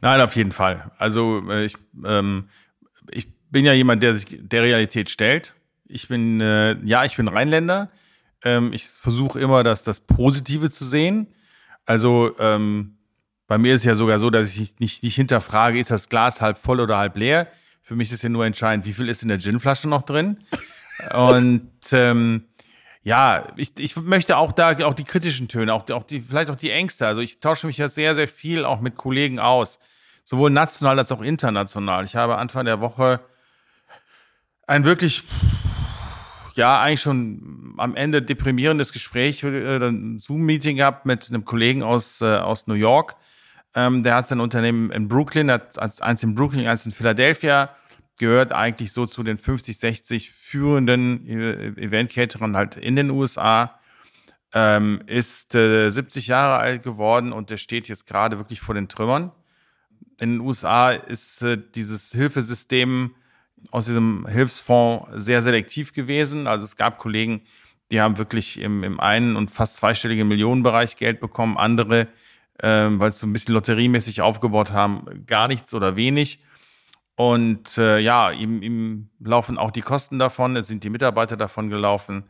Nein, 0.00 0.20
auf 0.20 0.36
jeden 0.36 0.52
Fall. 0.52 0.90
Also 0.98 1.42
äh, 1.48 1.64
ich, 1.64 1.76
ähm, 2.04 2.48
ich 3.10 3.26
bin 3.50 3.64
ja 3.64 3.72
jemand, 3.72 4.02
der 4.02 4.14
sich 4.14 4.26
der 4.28 4.62
Realität 4.62 5.10
stellt. 5.10 5.54
Ich 5.86 6.06
bin, 6.08 6.40
äh, 6.40 6.76
ja, 6.84 7.04
ich 7.04 7.16
bin 7.16 7.26
Rheinländer. 7.26 7.90
Ähm, 8.44 8.72
ich 8.72 8.86
versuche 8.86 9.40
immer, 9.40 9.62
das, 9.62 9.82
das 9.82 10.00
Positive 10.00 10.70
zu 10.70 10.84
sehen. 10.84 11.28
Also 11.86 12.36
ähm, 12.38 12.98
bei 13.46 13.58
mir 13.58 13.74
ist 13.74 13.80
es 13.80 13.86
ja 13.86 13.94
sogar 13.94 14.18
so, 14.18 14.30
dass 14.30 14.54
ich 14.56 14.78
nicht, 14.78 15.02
nicht 15.02 15.14
hinterfrage, 15.14 15.78
ist 15.78 15.90
das 15.90 16.08
Glas 16.08 16.40
halb 16.40 16.58
voll 16.58 16.80
oder 16.80 16.98
halb 16.98 17.16
leer. 17.16 17.48
Für 17.82 17.96
mich 17.96 18.12
ist 18.12 18.22
ja 18.22 18.28
nur 18.28 18.46
entscheidend, 18.46 18.86
wie 18.86 18.92
viel 18.92 19.08
ist 19.08 19.22
in 19.22 19.28
der 19.28 19.38
Ginflasche 19.38 19.88
noch 19.88 20.02
drin. 20.02 20.38
Und 21.14 21.70
ähm, 21.92 22.44
ja, 23.02 23.48
ich, 23.56 23.78
ich 23.78 23.96
möchte 23.96 24.36
auch 24.36 24.52
da 24.52 24.76
auch 24.86 24.94
die 24.94 25.04
kritischen 25.04 25.48
Töne, 25.48 25.72
auch, 25.72 25.88
auch 25.90 26.04
die, 26.04 26.20
vielleicht 26.20 26.50
auch 26.50 26.56
die 26.56 26.70
Ängste. 26.70 27.06
Also 27.06 27.22
ich 27.22 27.40
tausche 27.40 27.66
mich 27.66 27.78
ja 27.78 27.88
sehr, 27.88 28.14
sehr 28.14 28.28
viel 28.28 28.64
auch 28.64 28.80
mit 28.80 28.96
Kollegen 28.96 29.38
aus, 29.38 29.78
sowohl 30.24 30.50
national 30.50 30.98
als 30.98 31.10
auch 31.10 31.22
international. 31.22 32.04
Ich 32.04 32.16
habe 32.16 32.36
Anfang 32.36 32.66
der 32.66 32.80
Woche 32.80 33.20
ein 34.66 34.84
wirklich, 34.84 35.24
ja, 36.60 36.78
eigentlich 36.78 37.00
schon 37.00 37.74
am 37.78 37.96
Ende 37.96 38.20
deprimierendes 38.20 38.92
Gespräch, 38.92 39.42
äh, 39.42 39.78
ein 39.78 40.20
Zoom-Meeting 40.20 40.76
gehabt 40.76 41.06
mit 41.06 41.26
einem 41.30 41.46
Kollegen 41.46 41.82
aus, 41.82 42.20
äh, 42.20 42.36
aus 42.36 42.66
New 42.66 42.74
York. 42.74 43.16
Ähm, 43.74 44.02
der 44.02 44.16
hat 44.16 44.28
sein 44.28 44.40
Unternehmen 44.40 44.90
in 44.90 45.08
Brooklyn, 45.08 45.50
hat 45.50 45.78
eins 45.78 46.22
in 46.22 46.34
Brooklyn, 46.34 46.66
eins 46.66 46.84
in 46.84 46.92
Philadelphia 46.92 47.74
gehört 48.18 48.52
eigentlich 48.52 48.92
so 48.92 49.06
zu 49.06 49.22
den 49.22 49.38
50, 49.38 49.78
60 49.78 50.30
führenden 50.30 51.26
äh, 51.26 51.68
Event-Caterern 51.82 52.54
halt 52.54 52.76
in 52.76 52.94
den 52.94 53.08
USA. 53.08 53.80
Ähm, 54.52 55.00
ist 55.06 55.54
äh, 55.54 55.88
70 55.88 56.26
Jahre 56.26 56.58
alt 56.58 56.82
geworden 56.82 57.32
und 57.32 57.48
der 57.48 57.56
steht 57.56 57.88
jetzt 57.88 58.06
gerade 58.06 58.36
wirklich 58.36 58.60
vor 58.60 58.74
den 58.74 58.88
Trümmern. 58.88 59.32
In 60.18 60.32
den 60.32 60.40
USA 60.40 60.90
ist 60.90 61.42
äh, 61.42 61.56
dieses 61.74 62.12
Hilfesystem 62.12 63.14
aus 63.70 63.86
diesem 63.86 64.26
Hilfsfonds 64.26 65.08
sehr 65.14 65.42
selektiv 65.42 65.92
gewesen. 65.92 66.46
Also 66.46 66.64
es 66.64 66.76
gab 66.76 66.98
Kollegen, 66.98 67.42
die 67.90 68.00
haben 68.00 68.18
wirklich 68.18 68.60
im, 68.60 68.84
im 68.84 69.00
einen 69.00 69.36
und 69.36 69.50
fast 69.50 69.76
zweistelligen 69.76 70.28
Millionenbereich 70.28 70.96
Geld 70.96 71.20
bekommen, 71.20 71.58
andere, 71.58 72.08
ähm, 72.62 73.00
weil 73.00 73.12
sie 73.12 73.18
so 73.18 73.26
ein 73.26 73.32
bisschen 73.32 73.54
lotteriemäßig 73.54 74.22
aufgebaut 74.22 74.72
haben, 74.72 75.24
gar 75.26 75.48
nichts 75.48 75.74
oder 75.74 75.96
wenig. 75.96 76.40
Und 77.16 77.76
äh, 77.76 77.98
ja, 77.98 78.30
ihm, 78.30 78.62
ihm 78.62 79.10
laufen 79.18 79.58
auch 79.58 79.70
die 79.70 79.82
Kosten 79.82 80.18
davon, 80.18 80.56
es 80.56 80.68
sind 80.68 80.84
die 80.84 80.90
Mitarbeiter 80.90 81.36
davon 81.36 81.68
gelaufen. 81.68 82.24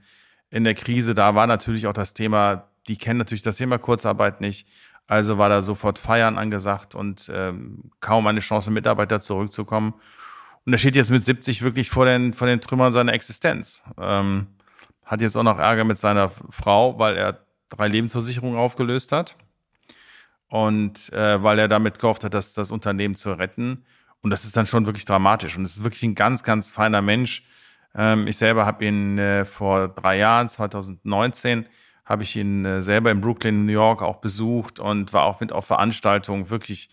In 0.50 0.64
der 0.64 0.75
Krise, 0.75 1.14
da 1.14 1.34
war 1.34 1.46
natürlich 1.46 1.87
auch 1.87 1.92
das 1.92 2.12
Thema, 2.12 2.68
die 2.88 2.96
kennen 2.96 3.18
natürlich 3.18 3.42
das 3.42 3.56
Thema 3.56 3.78
Kurzarbeit 3.78 4.40
nicht. 4.40 4.66
Also 5.06 5.38
war 5.38 5.49
da 5.49 5.62
sofort 5.62 5.99
Feiern 5.99 6.38
angesagt 6.38 6.94
und 6.94 7.30
ähm, 7.34 7.90
kaum 8.00 8.26
eine 8.26 8.40
Chance, 8.40 8.70
Mitarbeiter 8.70 9.20
zurückzukommen. 9.20 9.94
Und 10.66 10.72
er 10.72 10.78
steht 10.78 10.96
jetzt 10.96 11.10
mit 11.10 11.24
70 11.24 11.62
wirklich 11.62 11.90
vor 11.90 12.04
den, 12.04 12.32
vor 12.34 12.46
den 12.46 12.60
Trümmern 12.60 12.92
seiner 12.92 13.12
Existenz. 13.12 13.82
Ähm, 13.98 14.48
hat 15.04 15.20
jetzt 15.20 15.36
auch 15.36 15.42
noch 15.42 15.58
Ärger 15.58 15.84
mit 15.84 15.98
seiner 15.98 16.28
Frau, 16.28 16.98
weil 16.98 17.16
er 17.16 17.40
drei 17.68 17.88
Lebensversicherungen 17.88 18.58
aufgelöst 18.58 19.12
hat. 19.12 19.36
Und 20.48 21.12
äh, 21.12 21.42
weil 21.42 21.58
er 21.58 21.68
damit 21.68 21.98
gehofft 21.98 22.24
hat, 22.24 22.34
das, 22.34 22.52
das 22.54 22.70
Unternehmen 22.70 23.14
zu 23.14 23.32
retten. 23.32 23.84
Und 24.22 24.30
das 24.30 24.44
ist 24.44 24.56
dann 24.56 24.66
schon 24.66 24.86
wirklich 24.86 25.04
dramatisch. 25.04 25.56
Und 25.56 25.62
es 25.62 25.76
ist 25.76 25.84
wirklich 25.84 26.02
ein 26.02 26.14
ganz, 26.14 26.42
ganz 26.42 26.70
feiner 26.72 27.02
Mensch. 27.02 27.44
Ähm, 27.94 28.26
ich 28.26 28.36
selber 28.36 28.66
habe 28.66 28.84
ihn 28.84 29.18
äh, 29.18 29.44
vor 29.44 29.88
drei 29.88 30.18
Jahren, 30.18 30.48
2019, 30.48 31.66
habe 32.04 32.22
ich 32.22 32.36
ihn 32.36 32.64
äh, 32.64 32.82
selber 32.82 33.10
in 33.10 33.20
Brooklyn, 33.20 33.66
New 33.66 33.72
York 33.72 34.02
auch 34.02 34.16
besucht 34.16 34.80
und 34.80 35.12
war 35.12 35.22
auch 35.22 35.40
mit 35.40 35.52
auf 35.52 35.66
Veranstaltungen. 35.66 36.50
Wirklich 36.50 36.90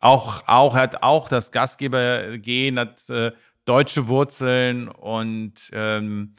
auch, 0.00 0.48
auch, 0.48 0.74
hat 0.74 1.02
auch 1.02 1.28
das 1.28 1.52
Gastgebergehen, 1.52 2.78
hat 2.78 3.08
äh, 3.10 3.32
deutsche 3.64 4.08
Wurzeln 4.08 4.88
und 4.88 5.70
ähm, 5.72 6.34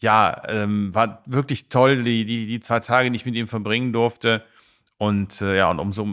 ja, 0.00 0.42
ähm, 0.48 0.92
war 0.94 1.22
wirklich 1.26 1.68
toll, 1.68 2.02
die, 2.02 2.24
die, 2.24 2.46
die 2.46 2.60
zwei 2.60 2.80
Tage, 2.80 3.10
die 3.10 3.16
ich 3.16 3.24
mit 3.24 3.36
ihm 3.36 3.46
verbringen 3.46 3.92
durfte. 3.92 4.42
Und 4.98 5.40
äh, 5.40 5.56
ja, 5.56 5.70
und 5.70 5.78
umso 5.78 6.08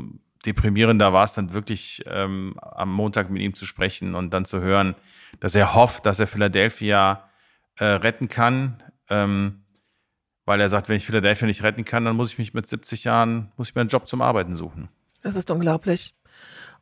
deprimierender 0.45 1.11
war 1.11 1.23
es 1.23 1.33
dann 1.33 1.53
wirklich 1.53 2.03
ähm, 2.05 2.55
am 2.61 2.93
Montag 2.93 3.29
mit 3.29 3.41
ihm 3.41 3.55
zu 3.55 3.65
sprechen 3.65 4.15
und 4.15 4.31
dann 4.31 4.45
zu 4.45 4.61
hören, 4.61 4.95
dass 5.39 5.55
er 5.55 5.73
hofft, 5.73 6.05
dass 6.05 6.19
er 6.19 6.27
Philadelphia 6.27 7.29
äh, 7.77 7.85
retten 7.85 8.29
kann. 8.29 8.83
Ähm, 9.09 9.63
weil 10.45 10.61
er 10.61 10.69
sagt, 10.69 10.89
wenn 10.89 10.97
ich 10.97 11.05
Philadelphia 11.05 11.47
nicht 11.47 11.63
retten 11.63 11.85
kann, 11.85 12.05
dann 12.05 12.15
muss 12.15 12.31
ich 12.31 12.37
mich 12.37 12.53
mit 12.53 12.67
70 12.67 13.03
Jahren, 13.03 13.51
muss 13.57 13.69
ich 13.69 13.75
mir 13.75 13.81
einen 13.81 13.89
Job 13.89 14.07
zum 14.07 14.21
Arbeiten 14.21 14.55
suchen. 14.55 14.89
Das 15.21 15.35
ist 15.35 15.51
unglaublich. 15.51 16.15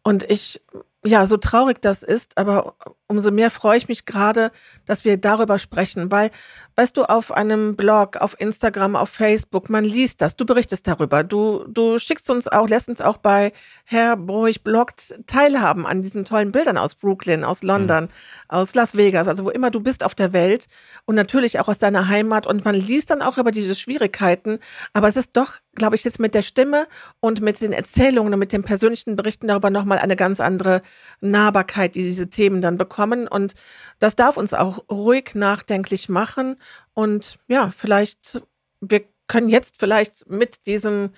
Und 0.08 0.24
ich 0.30 0.62
ja, 1.06 1.28
so 1.28 1.36
traurig 1.38 1.82
das 1.82 2.02
ist, 2.02 2.38
aber 2.38 2.76
umso 3.08 3.32
mehr 3.32 3.50
freue 3.50 3.78
ich 3.78 3.88
mich 3.88 4.06
gerade, 4.06 4.52
dass 4.86 5.06
wir 5.06 5.18
darüber 5.18 5.60
sprechen, 5.60 6.12
weil, 6.12 6.30
weißt 6.76 6.98
du, 6.98 7.04
auf 7.04 7.32
einem 7.32 7.76
Blog, 7.76 8.18
auf 8.18 8.36
Instagram, 8.40 8.96
auf 8.96 9.10
Facebook, 9.10 9.70
man 9.70 9.86
liest 9.86 10.22
das, 10.22 10.36
du 10.36 10.46
berichtest 10.46 10.88
darüber, 10.88 11.24
du, 11.24 11.64
du 11.68 12.00
schickst 12.00 12.30
uns 12.30 12.48
auch, 12.48 12.68
lässt 12.68 12.90
uns 12.90 13.02
auch 13.02 13.18
bei 13.18 13.54
Herr 13.86 14.18
Bruch 14.18 14.58
bloggt 14.64 15.20
teilhaben 15.26 15.86
an 15.86 16.02
diesen 16.02 16.26
tollen 16.26 16.52
Bildern 16.52 16.78
aus 16.78 16.96
Brooklyn, 16.96 17.44
aus 17.44 17.64
London, 17.64 18.06
mhm. 18.06 18.10
aus 18.50 18.76
Las 18.76 18.98
Vegas, 18.98 19.28
also 19.28 19.46
wo 19.46 19.50
immer 19.50 19.72
du 19.72 19.80
bist 19.80 20.04
auf 20.04 20.14
der 20.14 20.34
Welt 20.34 20.68
und 21.06 21.16
natürlich 21.16 21.60
auch 21.60 21.70
aus 21.70 21.80
deiner 21.80 22.10
Heimat 22.10 22.46
und 22.46 22.66
man 22.66 22.76
liest 22.76 23.10
dann 23.10 23.22
auch 23.22 23.38
über 23.38 23.52
diese 23.52 23.76
Schwierigkeiten, 23.76 24.60
aber 24.94 25.08
es 25.08 25.16
ist 25.16 25.38
doch, 25.38 25.54
glaube 25.76 25.96
ich, 25.96 26.04
jetzt 26.04 26.20
mit 26.20 26.36
der 26.36 26.42
Stimme 26.42 26.88
und 27.20 27.40
mit 27.40 27.62
den 27.62 27.72
Erzählungen 27.72 28.34
und 28.34 28.40
mit 28.40 28.52
den 28.52 28.64
persönlichen 28.64 29.16
Berichten 29.16 29.48
darüber 29.48 29.70
nochmal 29.70 30.00
eine 30.00 30.16
ganz 30.16 30.40
andere 30.40 30.82
Nahbarkeit, 31.22 31.96
die 31.96 32.04
diese 32.04 32.30
Themen 32.30 32.62
dann 32.62 32.78
bekommen. 32.78 32.97
Und 33.27 33.54
das 34.00 34.16
darf 34.16 34.38
uns 34.38 34.54
auch 34.54 34.86
ruhig 34.89 35.36
nachdenklich 35.36 36.10
machen. 36.10 36.58
Und 36.94 37.39
ja, 37.48 37.72
vielleicht, 37.75 38.42
wir 38.82 39.04
können 39.27 39.50
jetzt 39.50 39.75
vielleicht 39.77 40.30
mit 40.30 40.66
diesem 40.66 41.12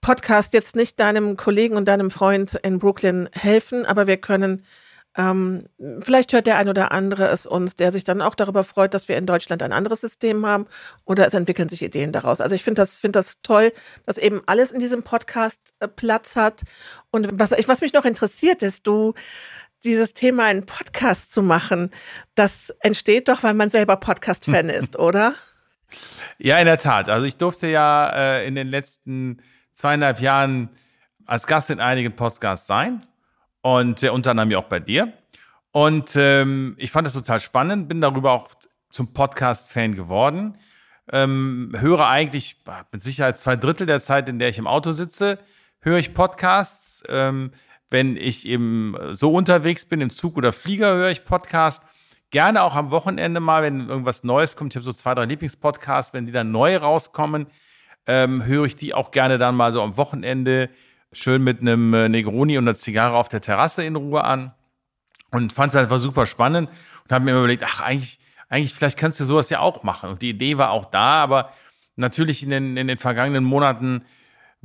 Podcast 0.00 0.52
jetzt 0.52 0.76
nicht 0.76 1.00
deinem 1.00 1.36
Kollegen 1.36 1.76
und 1.76 1.86
deinem 1.86 2.10
Freund 2.10 2.54
in 2.62 2.78
Brooklyn 2.78 3.28
helfen, 3.32 3.86
aber 3.86 4.06
wir 4.06 4.18
können 4.18 4.62
ähm, 5.16 5.64
vielleicht 6.00 6.32
hört 6.32 6.46
der 6.46 6.58
ein 6.58 6.68
oder 6.68 6.92
andere 6.92 7.28
es 7.28 7.46
uns, 7.46 7.74
der 7.76 7.92
sich 7.92 8.04
dann 8.04 8.20
auch 8.20 8.34
darüber 8.34 8.64
freut, 8.64 8.92
dass 8.92 9.08
wir 9.08 9.16
in 9.16 9.24
Deutschland 9.24 9.62
ein 9.62 9.72
anderes 9.72 10.02
System 10.02 10.44
haben 10.44 10.66
oder 11.06 11.26
es 11.26 11.32
entwickeln 11.32 11.70
sich 11.70 11.82
Ideen 11.82 12.12
daraus. 12.12 12.40
Also 12.40 12.54
ich 12.54 12.62
finde 12.62 12.82
das, 12.82 13.00
finde 13.00 13.18
das 13.18 13.40
toll, 13.42 13.72
dass 14.04 14.18
eben 14.18 14.42
alles 14.46 14.72
in 14.72 14.80
diesem 14.80 15.02
Podcast 15.02 15.74
äh, 15.80 15.88
Platz 15.88 16.36
hat. 16.36 16.62
Und 17.10 17.40
was, 17.40 17.52
was 17.66 17.80
mich 17.80 17.94
noch 17.94 18.04
interessiert, 18.04 18.62
ist, 18.62 18.86
du, 18.86 19.14
dieses 19.84 20.14
Thema 20.14 20.44
einen 20.44 20.66
Podcast 20.66 21.32
zu 21.32 21.42
machen, 21.42 21.90
das 22.34 22.70
entsteht 22.80 23.28
doch, 23.28 23.42
weil 23.42 23.54
man 23.54 23.70
selber 23.70 23.96
Podcast-Fan 23.96 24.68
ist, 24.70 24.98
oder? 24.98 25.34
Ja, 26.38 26.58
in 26.58 26.66
der 26.66 26.78
Tat. 26.78 27.08
Also 27.08 27.26
ich 27.26 27.36
durfte 27.36 27.68
ja 27.68 28.08
äh, 28.08 28.46
in 28.46 28.54
den 28.54 28.68
letzten 28.68 29.42
zweieinhalb 29.72 30.20
Jahren 30.20 30.70
als 31.24 31.46
Gast 31.46 31.70
in 31.70 31.80
einigen 31.80 32.14
Podcasts 32.14 32.66
sein 32.66 33.06
und 33.62 34.02
äh, 34.02 34.10
unter 34.10 34.32
anderem 34.32 34.50
ja 34.50 34.58
auch 34.58 34.64
bei 34.64 34.80
dir. 34.80 35.12
Und 35.72 36.16
ähm, 36.16 36.74
ich 36.78 36.90
fand 36.90 37.06
das 37.06 37.12
total 37.12 37.40
spannend, 37.40 37.88
bin 37.88 38.00
darüber 38.00 38.32
auch 38.32 38.48
zum 38.90 39.12
Podcast-Fan 39.12 39.94
geworden. 39.94 40.56
Ähm, 41.12 41.72
höre 41.78 42.08
eigentlich 42.08 42.56
mit 42.90 43.02
Sicherheit 43.02 43.38
zwei 43.38 43.56
Drittel 43.56 43.86
der 43.86 44.00
Zeit, 44.00 44.28
in 44.28 44.38
der 44.38 44.48
ich 44.48 44.58
im 44.58 44.66
Auto 44.66 44.92
sitze, 44.92 45.38
höre 45.80 45.98
ich 45.98 46.14
Podcasts. 46.14 47.04
Ähm, 47.08 47.50
wenn 47.90 48.16
ich 48.16 48.46
eben 48.46 48.96
so 49.12 49.32
unterwegs 49.32 49.84
bin, 49.84 50.00
im 50.00 50.10
Zug 50.10 50.36
oder 50.36 50.52
Flieger, 50.52 50.94
höre 50.94 51.10
ich 51.10 51.24
Podcasts. 51.24 51.84
Gerne 52.30 52.62
auch 52.62 52.74
am 52.74 52.90
Wochenende 52.90 53.38
mal, 53.40 53.62
wenn 53.62 53.88
irgendwas 53.88 54.24
Neues 54.24 54.56
kommt. 54.56 54.72
Ich 54.72 54.76
habe 54.76 54.84
so 54.84 54.92
zwei, 54.92 55.14
drei 55.14 55.26
Lieblingspodcasts. 55.26 56.12
Wenn 56.12 56.26
die 56.26 56.32
dann 56.32 56.50
neu 56.50 56.76
rauskommen, 56.76 57.46
ähm, 58.06 58.44
höre 58.44 58.64
ich 58.64 58.76
die 58.76 58.94
auch 58.94 59.12
gerne 59.12 59.38
dann 59.38 59.54
mal 59.54 59.72
so 59.72 59.82
am 59.82 59.96
Wochenende 59.96 60.70
schön 61.12 61.42
mit 61.42 61.60
einem 61.60 61.94
äh, 61.94 62.08
Negroni 62.08 62.58
und 62.58 62.64
einer 62.64 62.74
Zigarre 62.74 63.16
auf 63.16 63.28
der 63.28 63.40
Terrasse 63.40 63.84
in 63.84 63.96
Ruhe 63.96 64.24
an 64.24 64.52
und 65.30 65.52
fand 65.52 65.72
es 65.72 65.76
einfach 65.76 65.98
super 65.98 66.26
spannend 66.26 66.68
und 67.04 67.12
habe 67.12 67.24
mir 67.24 67.30
immer 67.32 67.40
überlegt, 67.40 67.64
ach, 67.64 67.80
eigentlich, 67.80 68.18
eigentlich, 68.48 68.74
vielleicht 68.74 68.98
kannst 68.98 69.20
du 69.20 69.24
sowas 69.24 69.50
ja 69.50 69.60
auch 69.60 69.82
machen. 69.82 70.10
Und 70.10 70.22
die 70.22 70.30
Idee 70.30 70.58
war 70.58 70.70
auch 70.70 70.86
da, 70.86 71.22
aber 71.22 71.52
natürlich 71.96 72.42
in 72.42 72.50
den, 72.50 72.76
in 72.76 72.86
den 72.86 72.98
vergangenen 72.98 73.44
Monaten 73.44 74.02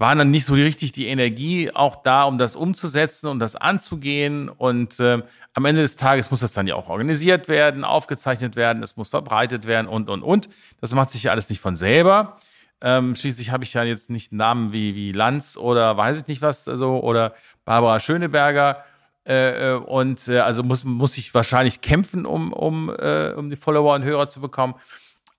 war 0.02 0.16
dann 0.16 0.32
nicht 0.32 0.46
so 0.46 0.56
richtig 0.56 0.94
die 0.94 1.06
Energie 1.06 1.70
auch 1.72 1.96
da, 1.98 2.24
um 2.24 2.40
das 2.40 2.56
umzusetzen 2.56 3.28
und 3.28 3.38
das 3.38 3.56
anzugehen. 3.56 4.50
Und 4.50 5.00
äh, 5.00 5.22
am 5.54 5.66
Ende 5.66 5.82
des 5.84 5.96
Tages 5.96 6.32
muss 6.32 6.40
das 6.40 6.54
dann 6.54 6.66
ja 6.66 6.74
auch 6.74 6.90
organisiert 6.90 7.48
werden, 7.48 7.84
aufgezeichnet 7.84 8.56
werden, 8.56 8.82
es 8.82 8.98
muss 8.98 9.10
verbreitet 9.10 9.68
werden 9.68 9.88
und, 9.88 10.10
und, 10.10 10.24
und. 10.24 10.50
Das 10.82 10.94
macht 10.96 11.12
sich 11.12 11.24
ja 11.24 11.32
alles 11.32 11.50
nicht 11.50 11.62
von 11.62 11.76
selber. 11.76 12.36
Ähm, 12.82 13.16
schließlich 13.16 13.52
habe 13.52 13.64
ich 13.64 13.74
ja 13.76 13.84
jetzt 13.84 14.10
nicht 14.10 14.34
Namen 14.34 14.74
wie, 14.74 14.96
wie 14.96 15.12
Lanz 15.12 15.56
oder 15.56 15.96
weiß 15.96 16.22
ich 16.22 16.28
nicht 16.28 16.42
was, 16.42 16.68
also, 16.68 17.00
oder 17.02 17.36
Barbara 17.64 18.00
Schöneberger. 18.00 18.84
Äh, 19.24 19.74
äh, 19.74 19.76
und 19.76 20.28
äh, 20.28 20.40
also 20.40 20.64
muss, 20.64 20.84
muss 20.84 21.16
ich 21.20 21.32
wahrscheinlich 21.36 21.82
kämpfen, 21.82 22.26
um, 22.26 22.54
um, 22.54 22.90
äh, 22.90 23.34
um 23.38 23.52
die 23.52 23.56
Follower 23.56 23.94
und 23.94 24.04
Hörer 24.04 24.30
zu 24.30 24.42
bekommen. 24.42 24.74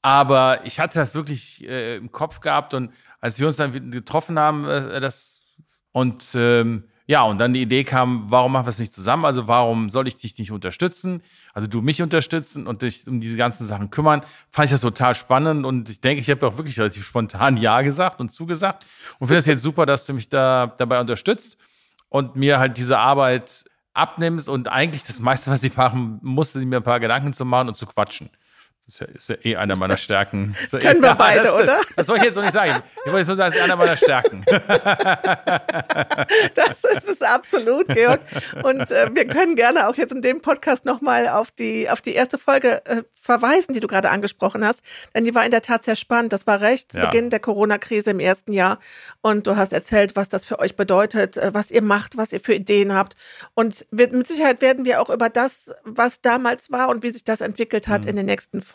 Aber 0.02 0.66
ich 0.66 0.80
hatte 0.80 0.98
das 0.98 1.14
wirklich 1.14 1.66
äh, 1.66 1.96
im 1.96 2.10
Kopf 2.10 2.40
gehabt 2.40 2.74
und 2.74 2.92
als 3.20 3.38
wir 3.38 3.46
uns 3.46 3.56
dann 3.56 3.90
getroffen 3.92 4.38
haben, 4.38 4.68
äh, 4.68 5.00
das 5.00 5.40
und 5.92 6.26
ähm, 6.34 6.84
ja, 7.06 7.22
und 7.22 7.38
dann 7.38 7.52
die 7.52 7.62
Idee 7.62 7.84
kam, 7.84 8.30
warum 8.30 8.52
machen 8.52 8.64
wir 8.64 8.70
es 8.70 8.78
nicht 8.78 8.94
zusammen? 8.94 9.24
Also 9.24 9.48
warum 9.48 9.90
soll 9.90 10.08
ich 10.08 10.16
dich 10.16 10.38
nicht 10.38 10.52
unterstützen? 10.52 11.22
Also 11.52 11.68
du 11.68 11.82
mich 11.82 12.00
unterstützen 12.00 12.66
und 12.66 12.82
dich 12.82 13.06
um 13.06 13.20
diese 13.20 13.36
ganzen 13.36 13.66
Sachen 13.66 13.90
kümmern. 13.90 14.22
Fand 14.50 14.66
ich 14.66 14.70
das 14.70 14.80
total 14.80 15.14
spannend 15.14 15.66
und 15.66 15.88
ich 15.88 16.00
denke, 16.00 16.22
ich 16.22 16.30
habe 16.30 16.46
auch 16.46 16.56
wirklich 16.56 16.78
relativ 16.78 17.04
spontan 17.04 17.56
Ja 17.56 17.82
gesagt 17.82 18.20
und 18.20 18.30
zugesagt 18.32 18.86
und 19.18 19.26
finde 19.26 19.40
es 19.40 19.46
jetzt 19.46 19.62
super, 19.62 19.84
dass 19.84 20.06
du 20.06 20.14
mich 20.14 20.28
da 20.28 20.74
dabei 20.78 21.00
unterstützt 21.00 21.58
und 22.08 22.36
mir 22.36 22.58
halt 22.58 22.78
diese 22.78 22.98
Arbeit 22.98 23.64
abnimmst 23.94 24.48
und 24.48 24.68
eigentlich 24.68 25.04
das 25.04 25.20
meiste, 25.20 25.50
was 25.50 25.62
ich 25.64 25.76
machen 25.76 26.18
musste, 26.22 26.60
mir 26.60 26.76
ein 26.76 26.82
paar 26.82 27.00
Gedanken 27.00 27.32
zu 27.32 27.44
machen 27.44 27.68
und 27.68 27.76
zu 27.76 27.86
quatschen. 27.86 28.30
Das 28.84 29.00
ist 29.00 29.28
ja 29.28 29.36
eh 29.44 29.56
einer 29.56 29.76
meiner 29.76 29.96
Stärken. 29.96 30.56
Das 30.72 30.80
können 30.80 31.02
wir 31.02 31.14
beide, 31.18 31.42
das 31.44 31.52
oder? 31.52 31.80
Das 31.96 32.08
wollte 32.08 32.22
ich 32.22 32.26
jetzt 32.26 32.34
noch 32.34 32.42
nicht 32.42 32.52
sagen. 32.52 32.82
Ich 33.04 33.12
wollte 33.12 33.18
jetzt 33.18 33.28
nur 33.28 33.36
sagen, 33.36 33.50
das 33.52 33.58
ist 33.58 33.64
einer 33.64 33.76
meiner 33.76 33.96
Stärken. 33.96 34.44
Das 36.54 36.84
ist 36.84 37.08
es 37.08 37.22
absolut, 37.22 37.88
Georg. 37.88 38.20
Und 38.62 38.90
äh, 38.90 39.10
wir 39.12 39.26
können 39.26 39.54
gerne 39.54 39.88
auch 39.88 39.96
jetzt 39.96 40.12
in 40.12 40.22
dem 40.22 40.40
Podcast 40.40 40.84
nochmal 40.84 41.28
auf 41.28 41.50
die, 41.50 41.88
auf 41.88 42.00
die 42.00 42.14
erste 42.14 42.38
Folge 42.38 42.84
äh, 42.86 43.02
verweisen, 43.12 43.74
die 43.74 43.80
du 43.80 43.86
gerade 43.86 44.10
angesprochen 44.10 44.64
hast. 44.64 44.82
Denn 45.14 45.24
die 45.24 45.34
war 45.34 45.44
in 45.44 45.50
der 45.50 45.62
Tat 45.62 45.84
sehr 45.84 45.96
spannend. 45.96 46.32
Das 46.32 46.46
war 46.46 46.60
recht 46.60 46.92
zu 46.92 46.98
Ja. 46.98 47.06
Beginn 47.06 47.30
der 47.30 47.40
Corona-Krise 47.40 48.10
im 48.10 48.20
ersten 48.20 48.52
Jahr. 48.52 48.78
Und 49.20 49.46
du 49.46 49.56
hast 49.56 49.72
erzählt, 49.72 50.16
was 50.16 50.28
das 50.28 50.44
für 50.44 50.58
euch 50.58 50.76
bedeutet, 50.76 51.36
äh, 51.36 51.52
was 51.54 51.70
ihr 51.70 51.82
macht, 51.82 52.16
was 52.16 52.32
ihr 52.32 52.40
für 52.40 52.54
Ideen 52.54 52.94
habt. 52.94 53.14
Und 53.54 53.86
mit 53.90 54.26
Sicherheit 54.26 54.60
werden 54.60 54.84
wir 54.84 55.00
auch 55.00 55.10
über 55.10 55.28
das, 55.28 55.72
was 55.84 56.20
damals 56.20 56.70
war 56.72 56.88
und 56.88 57.02
wie 57.02 57.10
sich 57.10 57.24
das 57.24 57.40
entwickelt 57.40 57.88
hat, 57.88 58.06
in 58.06 58.16
den 58.16 58.26
nächsten 58.26 58.60
Folgen 58.60 58.71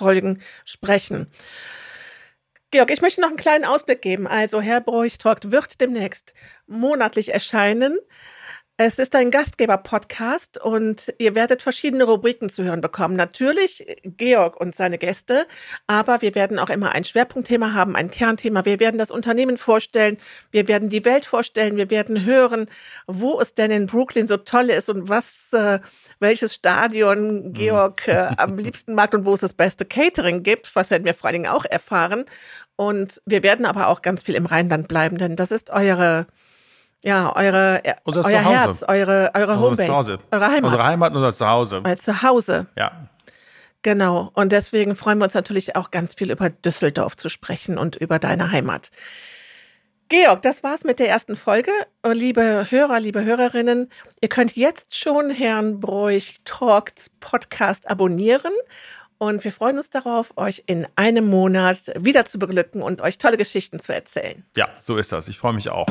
sprechen. 0.65 1.31
Georg, 2.71 2.91
ich 2.91 3.01
möchte 3.01 3.21
noch 3.21 3.29
einen 3.29 3.37
kleinen 3.37 3.63
Ausblick 3.63 4.01
geben. 4.01 4.27
Also, 4.27 4.59
Herr 4.59 4.81
Broich 4.81 5.17
Talkt 5.17 5.51
wird 5.51 5.79
demnächst 5.79 6.33
monatlich 6.67 7.33
erscheinen. 7.33 7.97
Es 8.79 8.99
ist 8.99 9.15
ein 9.15 9.31
Gastgeber-Podcast 9.31 10.61
und 10.61 11.11
ihr 11.17 11.33
werdet 11.33 11.63
verschiedene 11.63 12.03
Rubriken 12.03 12.47
zu 12.47 12.63
hören 12.63 12.79
bekommen. 12.79 13.15
Natürlich 13.15 13.97
Georg 14.03 14.55
und 14.61 14.75
seine 14.75 14.99
Gäste, 14.99 15.47
aber 15.87 16.21
wir 16.21 16.35
werden 16.35 16.59
auch 16.59 16.69
immer 16.69 16.91
ein 16.91 17.03
Schwerpunktthema 17.03 17.73
haben, 17.73 17.95
ein 17.95 18.11
Kernthema. 18.11 18.65
Wir 18.65 18.79
werden 18.79 18.99
das 18.99 19.09
Unternehmen 19.09 19.57
vorstellen, 19.57 20.19
wir 20.51 20.67
werden 20.67 20.89
die 20.89 21.05
Welt 21.05 21.25
vorstellen, 21.25 21.75
wir 21.75 21.89
werden 21.89 22.23
hören, 22.23 22.69
wo 23.07 23.41
es 23.41 23.55
denn 23.55 23.71
in 23.71 23.87
Brooklyn 23.87 24.27
so 24.27 24.37
toll 24.37 24.69
ist 24.69 24.89
und 24.89 25.09
was, 25.09 25.51
äh, 25.53 25.79
welches 26.19 26.53
Stadion 26.53 27.53
Georg 27.53 28.07
äh, 28.07 28.27
am 28.37 28.57
liebsten 28.59 28.93
mag 28.93 29.11
und 29.15 29.25
wo 29.25 29.33
es 29.33 29.39
das 29.39 29.53
beste 29.53 29.85
Catering 29.85 30.43
gibt. 30.43 30.75
Was 30.75 30.91
werden 30.91 31.03
wir 31.03 31.15
vor 31.15 31.29
allen 31.29 31.41
Dingen 31.41 31.51
auch 31.51 31.65
erfahren. 31.65 32.25
Und 32.75 33.23
wir 33.25 33.41
werden 33.41 33.65
aber 33.65 33.87
auch 33.87 34.03
ganz 34.03 34.21
viel 34.21 34.35
im 34.35 34.45
Rheinland 34.45 34.87
bleiben, 34.87 35.17
denn 35.17 35.35
das 35.35 35.49
ist 35.49 35.71
eure 35.71 36.27
ja, 37.03 37.35
eure, 37.35 37.83
äh, 37.85 37.93
Unser 38.03 38.25
euer 38.25 38.41
Zuhause. 38.41 38.49
Herz, 38.55 38.83
eure, 38.87 39.31
eure 39.33 39.51
Unser 39.53 39.59
Homebase, 39.59 39.87
Zuhause. 39.87 40.17
eure 40.31 40.47
Heimat, 40.47 40.63
Unsere 40.63 40.85
Heimat 40.85 41.11
und 41.11 41.17
unser 41.17 41.33
Zuhause. 41.33 41.81
euer 41.85 41.97
Zuhause. 41.97 42.65
Ja. 42.75 42.91
Genau. 43.83 44.31
Und 44.33 44.51
deswegen 44.51 44.95
freuen 44.95 45.19
wir 45.19 45.25
uns 45.25 45.33
natürlich 45.33 45.75
auch 45.75 45.91
ganz 45.91 46.15
viel 46.15 46.31
über 46.31 46.49
Düsseldorf 46.49 47.15
zu 47.15 47.29
sprechen 47.29 47.77
und 47.77 47.95
über 47.95 48.19
deine 48.19 48.51
Heimat. 48.51 48.89
Georg, 50.09 50.41
das 50.41 50.63
war's 50.63 50.83
mit 50.85 50.99
der 50.99 51.09
ersten 51.09 51.35
Folge. 51.35 51.71
Liebe 52.05 52.67
Hörer, 52.69 52.99
liebe 52.99 53.23
Hörerinnen, 53.25 53.89
ihr 54.21 54.29
könnt 54.29 54.55
jetzt 54.55 54.97
schon 54.97 55.29
Herrn 55.29 55.79
Broich 55.81 56.37
Talks 56.45 57.09
Podcast 57.19 57.89
abonnieren. 57.89 58.53
Und 59.19 59.43
wir 59.43 59.51
freuen 59.51 59.77
uns 59.77 59.89
darauf, 59.89 60.31
euch 60.37 60.63
in 60.65 60.87
einem 60.95 61.27
Monat 61.27 61.91
wieder 61.97 62.25
zu 62.25 62.39
beglücken 62.39 62.81
und 62.81 63.01
euch 63.01 63.17
tolle 63.17 63.35
Geschichten 63.37 63.79
zu 63.79 63.93
erzählen. 63.93 64.45
ja, 64.55 64.69
so 64.81 64.95
ist 64.97 65.11
das. 65.11 65.27
Ich 65.27 65.37
freue 65.37 65.53
mich 65.53 65.69
auch. 65.69 65.87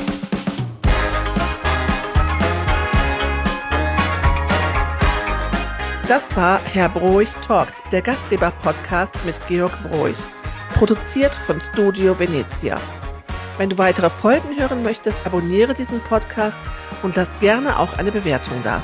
Das 6.09 6.37
war 6.37 6.61
Herr 6.73 6.89
Broich 6.89 7.33
Talkt, 7.45 7.75
der 7.91 8.01
Gastgeber-Podcast 8.01 9.13
mit 9.25 9.35
Georg 9.49 9.73
Broich. 9.83 10.17
Produziert 10.75 11.33
von 11.47 11.61
Studio 11.61 12.17
Venezia. 12.17 12.79
Wenn 13.59 13.71
du 13.71 13.79
weitere 13.79 14.09
Folgen 14.09 14.57
hören 14.57 14.85
möchtest, 14.85 15.19
abonniere 15.25 15.75
diesen 15.75 16.01
Podcast 16.03 16.57
und 17.03 17.17
lass 17.17 17.37
gerne 17.41 17.77
auch 17.81 17.99
eine 17.99 18.13
Bewertung 18.13 18.55
da. 18.63 18.81